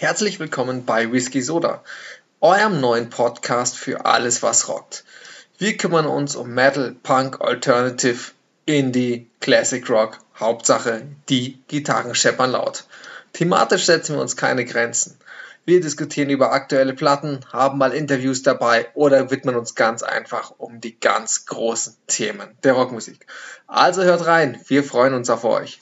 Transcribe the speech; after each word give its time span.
Herzlich 0.00 0.40
willkommen 0.40 0.86
bei 0.86 1.12
Whisky 1.12 1.42
Soda, 1.42 1.84
eurem 2.40 2.80
neuen 2.80 3.10
Podcast 3.10 3.76
für 3.76 4.06
alles, 4.06 4.42
was 4.42 4.66
rockt. 4.66 5.04
Wir 5.58 5.76
kümmern 5.76 6.06
uns 6.06 6.36
um 6.36 6.54
Metal, 6.54 6.96
Punk, 7.02 7.42
Alternative, 7.42 8.32
Indie, 8.64 9.28
Classic 9.40 9.86
Rock, 9.90 10.16
Hauptsache 10.38 11.02
die 11.28 11.58
Gitarren 11.68 12.14
scheppern 12.14 12.52
laut. 12.52 12.84
Thematisch 13.34 13.84
setzen 13.84 14.14
wir 14.14 14.22
uns 14.22 14.38
keine 14.38 14.64
Grenzen. 14.64 15.18
Wir 15.66 15.82
diskutieren 15.82 16.30
über 16.30 16.52
aktuelle 16.52 16.94
Platten, 16.94 17.40
haben 17.52 17.76
mal 17.76 17.92
Interviews 17.92 18.42
dabei 18.42 18.88
oder 18.94 19.30
widmen 19.30 19.54
uns 19.54 19.74
ganz 19.74 20.02
einfach 20.02 20.54
um 20.56 20.80
die 20.80 20.98
ganz 20.98 21.44
großen 21.44 21.94
Themen 22.06 22.48
der 22.64 22.72
Rockmusik. 22.72 23.26
Also 23.66 24.02
hört 24.02 24.24
rein, 24.24 24.58
wir 24.66 24.82
freuen 24.82 25.12
uns 25.12 25.28
auf 25.28 25.44
euch. 25.44 25.78